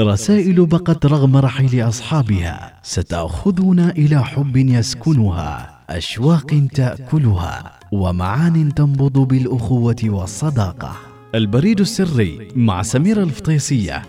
[0.00, 10.96] رسائل بقت رغم رحيل أصحابها ستأخذنا إلى حب يسكنها أشواق تأكلها ومعان تنبض بالأخوة والصداقة.
[11.34, 14.02] البريد السري مع سميرة الفطيسية.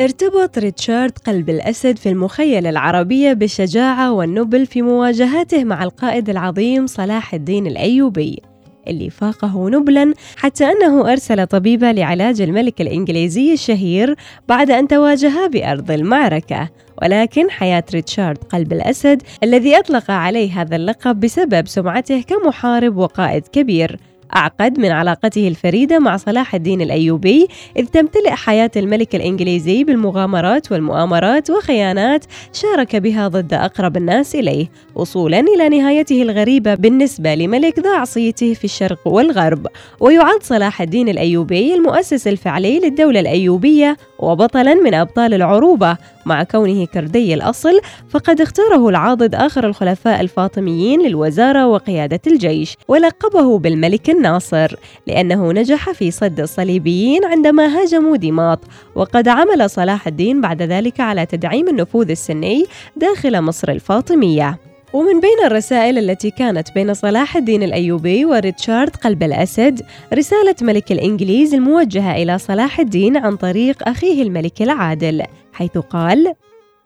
[0.00, 7.34] ارتبط ريتشارد قلب الأسد في المخيلة العربية بالشجاعة والنبل في مواجهاته مع القائد العظيم صلاح
[7.34, 8.42] الدين الأيوبي.
[8.88, 14.14] اللي فاقه نبلا حتى أنه أرسل طبيبة لعلاج الملك الإنجليزي الشهير
[14.48, 16.68] بعد أن تواجها بأرض المعركة.
[17.02, 23.98] ولكن حياة ريتشارد قلب الأسد الذي أطلق عليه هذا اللقب بسبب سمعته كمحارب وقائد كبير.
[24.36, 31.50] أعقد من علاقته الفريدة مع صلاح الدين الأيوبي إذ تمتلئ حياة الملك الإنجليزي بالمغامرات والمؤامرات
[31.50, 38.54] وخيانات شارك بها ضد أقرب الناس إليه وصولا إلى نهايته الغريبة بالنسبة لملك ذا عصيته
[38.54, 39.66] في الشرق والغرب.
[40.00, 45.96] ويعد صلاح الدين الأيوبي المؤسس الفعلي للدولة الأيوبية وبطلا من أبطال العروبة.
[46.26, 54.10] مع كونه كردي الأصل فقد اختاره العاضد آخر الخلفاء الفاطميين للوزارة وقيادة الجيش ولقبه بالملك
[54.18, 54.74] الناصر
[55.06, 58.60] لأنه نجح في صد الصليبيين عندما هاجموا دماط
[58.94, 62.64] وقد عمل صلاح الدين بعد ذلك على تدعيم النفوذ السني
[62.96, 64.58] داخل مصر الفاطمية.
[64.92, 69.82] ومن بين الرسائل التي كانت بين صلاح الدين الأيوبي وريتشارد قلب الأسد
[70.14, 75.22] رسالة ملك الإنجليز الموجهة إلى صلاح الدين عن طريق أخيه الملك العادل
[75.52, 76.34] حيث قال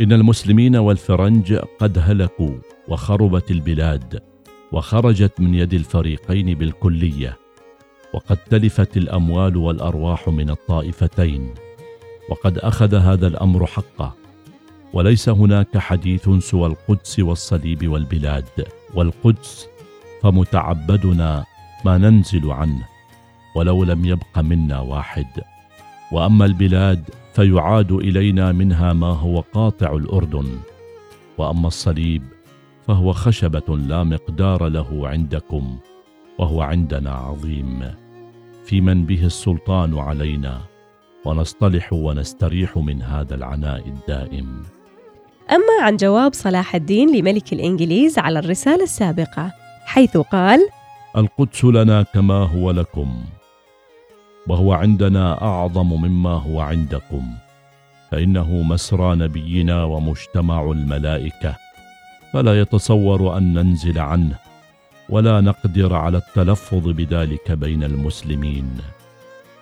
[0.00, 2.54] إن المسلمين والفرنج قد هلكوا
[2.88, 4.31] وخربت البلاد.
[4.72, 7.38] وخرجت من يد الفريقين بالكلية
[8.14, 11.54] وقد تلفت الأموال والأرواح من الطائفتين
[12.28, 14.14] وقد أخذ هذا الأمر حقه.
[14.92, 18.44] وليس هناك حديث سوى القدس والصليب والبلاد.
[18.94, 19.68] والقدس
[20.22, 21.44] فمتعبدنا
[21.84, 22.88] ما ننزل عنه
[23.56, 25.26] ولو لم يبق منا واحد.
[26.12, 30.58] وأما البلاد فيعاد إلينا منها ما هو قاطع الأردن.
[31.38, 32.22] وأما الصليب
[32.88, 35.78] فهو خشبة لا مقدار له عندكم
[36.38, 37.90] وهو عندنا عظيم.
[38.64, 40.60] في من به السلطان علينا
[41.24, 44.62] ونصطلح ونستريح من هذا العناء الدائم.
[45.50, 49.52] أما عن جواب صلاح الدين لملك الإنجليز على الرسالة السابقة
[49.84, 50.68] حيث قال
[51.16, 53.24] القدس لنا كما هو لكم
[54.48, 57.22] وهو عندنا أعظم مما هو عندكم
[58.10, 61.56] فإنه مسرى نبينا ومجتمع الملائكة.
[62.32, 64.36] فلا يتصور أن ننزل عنه
[65.08, 68.78] ولا نقدر على التلفظ بذلك بين المسلمين.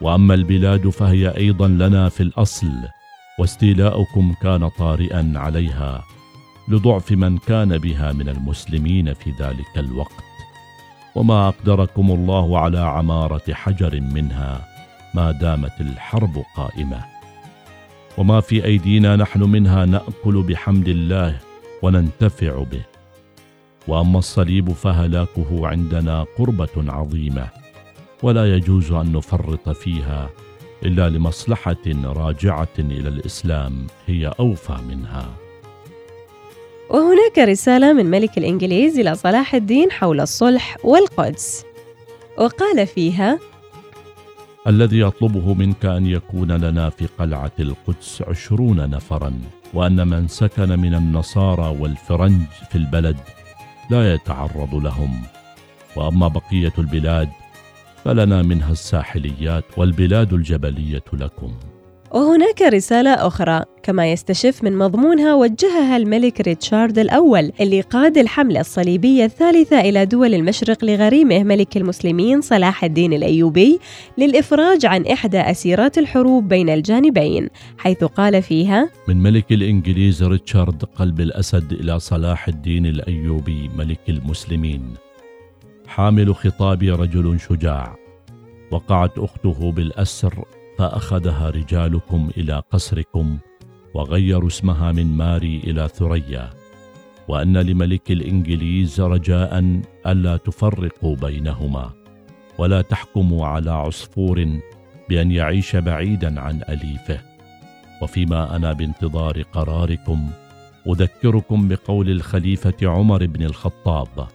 [0.00, 2.72] وأما البلاد فهي أيضا لنا في الأصل
[3.38, 6.04] واستيلاؤكم كان طارئا عليها
[6.68, 10.24] لضعف من كان بها من المسلمين في ذلك الوقت.
[11.14, 14.68] وما أقدركم الله على عمارة حجر منها
[15.14, 17.04] ما دامت الحرب قائمة.
[18.18, 21.49] وما في أيدينا نحن منها نأكل بحمد الله
[21.82, 22.82] وننتفع به.
[23.88, 27.48] وأما الصليب فهلاكه عندنا قربة عظيمة
[28.22, 30.30] ولا يجوز أن نفرط فيها
[30.84, 35.28] إلا لمصلحة راجعة إلى الإسلام هي أوفى منها.
[36.90, 41.64] وهناك رسالة من ملك الإنجليز إلى صلاح الدين حول الصلح والقدس.
[42.38, 43.38] وقال فيها
[44.66, 49.32] الذي يطلبه منك أن يكون لنا في قلعة القدس عشرون نفرا.
[49.74, 53.16] وأن من سكن من النصارى والفرنج في البلد
[53.90, 55.22] لا يتعرض لهم.
[55.96, 57.28] وأما بقية البلاد
[58.04, 61.69] فلنا منها الساحليات والبلاد الجبلية لكم.
[62.10, 69.24] وهناك رسالة أخرى كما يستشف من مضمونها وجهها الملك ريتشارد الأول اللي قاد الحملة الصليبية
[69.24, 73.80] الثالثة إلى دول المشرق لغريمه ملك المسلمين صلاح الدين الأيوبي
[74.18, 77.48] للإفراج عن إحدى أسيرات الحروب بين الجانبين
[77.78, 84.82] حيث قال فيها من ملك الإنجليز ريتشارد قلب الأسد إلى صلاح الدين الأيوبي ملك المسلمين.
[85.86, 87.96] حامل خطابي رجل شجاع.
[88.70, 90.44] وقعت أخته بالأسر
[90.80, 93.38] فأخذها رجالكم إلى قصركم
[93.94, 96.50] وغيروا اسمها من ماري إلى ثريا
[97.28, 101.90] وأن لملك الإنجليز رجاء ألا تفرقوا بينهما
[102.58, 104.60] ولا تحكموا على عصفور
[105.08, 107.20] بأن يعيش بعيدا عن أليفه.
[108.02, 110.30] وفيما أنا بانتظار قراركم
[110.86, 114.28] أذكركم بقول الخليفة عمر بن الخطاب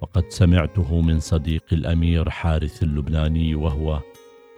[0.00, 4.00] وقد سمعته من صديق الأمير حارث اللبناني وهو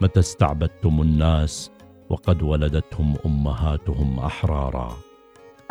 [0.03, 1.71] متى استعبدتم الناس
[2.09, 4.97] وقد ولدتهم أمهاتهم أحرارا؟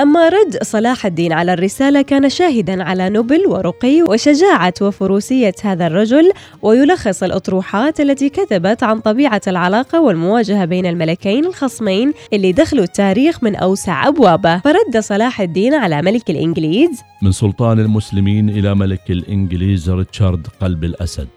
[0.01, 6.33] أما رد صلاح الدين على الرسالة كان شاهدا على نبل ورقي وشجاعة وفروسية هذا الرجل
[6.63, 13.57] ويلخص الأطروحات التي كتبت عن طبيعة العلاقة والمواجهة بين الملكين الخصمين اللي دخلوا التاريخ من
[13.57, 14.59] أوسع أبوابه.
[14.59, 17.03] فرد صلاح الدين على ملك الإنجليز.
[17.23, 21.29] من سلطان المسلمين إلى ملك الإنجليز ريتشارد قلب الأسد.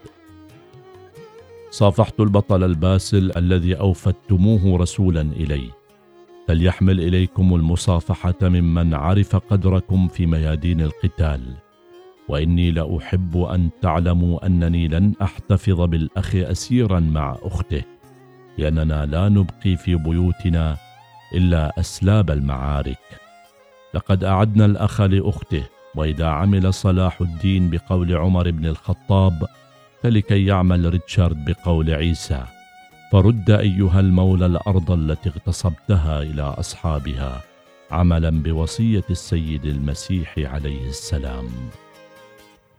[1.76, 5.70] صافحت البطل الباسل الذي أوفدتموه رسولا إلي.
[6.48, 11.42] فليحمل إليكم المصافحة ممن عرف قدركم في ميادين القتال.
[12.30, 17.82] وإني لأحب أن تعلموا أنني لن أحتفظ بالأخ أسيرا مع أخته.
[18.58, 20.78] لأننا لا نبقي في بيوتنا
[21.34, 23.20] إلا أسلاب المعارك.
[23.94, 25.64] لقد أعدنا الأخ لأخته
[25.96, 29.48] وإذا عمل صلاح الدين بقول عمر بن الخطاب
[30.06, 32.44] فلكي يعمل ريتشارد بقول عيسى
[33.12, 37.42] فرد أيها المولى الأرض التي اغتصبتها إلى أصحابها
[37.92, 41.48] عملا بوصية السيد المسيح عليه السلام.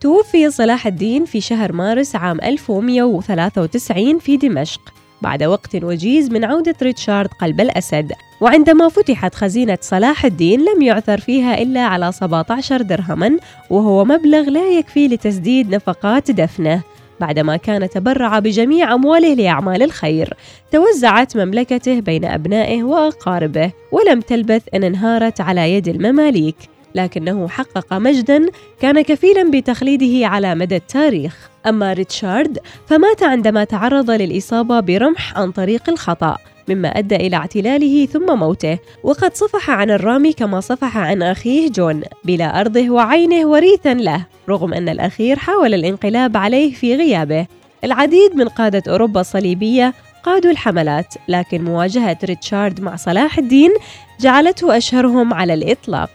[0.01, 4.81] توفي صلاح الدين في شهر مارس عام 1193 في دمشق
[5.23, 8.13] بعد وقت وجيز من عودة ريتشارد قلب الأسد.
[8.41, 13.39] وعندما فتحت خزينة صلاح الدين لم يعثر فيها إلا على 17 درهما
[13.71, 16.83] وهو مبلغ لا يكفي لتسديد نفقات دفنه.
[17.21, 20.35] بعدما كان تبرع بجميع أمواله لأعمال الخير
[20.73, 26.57] توزعت مملكته بين أبنائه وأقاربه ولم تلبث أن انهارت على يد المماليك
[26.95, 28.47] لكنه حقق مجدا
[28.81, 31.51] كان كفيلا بتخليده على مدى التاريخ.
[31.67, 36.37] أما ريتشارد فمات عندما تعرض للإصابة برمح عن طريق الخطأ.
[36.69, 38.79] مما أدى إلى اعتلاله ثم موته.
[39.03, 44.75] وقد صفح عن الرامي كما صفح عن أخيه جون بلا أرضه وعينه وريثا له رغم
[44.75, 47.47] أن الأخير حاول الانقلاب عليه في غيابه.
[47.85, 53.71] العديد من قادة أوروبا الصليبية قادوا الحملات لكن مواجهة ريتشارد مع صلاح الدين
[54.21, 56.11] جعلته أشهرهم على الإطلاق.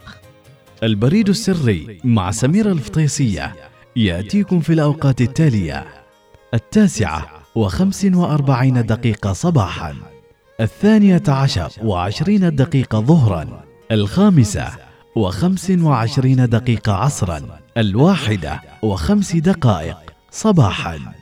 [0.84, 3.56] البريد السري مع سميرة الفطيسية.
[3.96, 5.86] يأتيكم في الأوقات التالية
[6.54, 10.11] التاسعة وخمس وأربعين دقيقة صباحاً.
[10.62, 14.68] الثانية عشر وعشرين دقيقة ظهرا الخامسة
[15.16, 19.98] وخمس وعشرين دقيقة عصرا الواحدة وخمس دقائق
[20.32, 21.21] صباحا.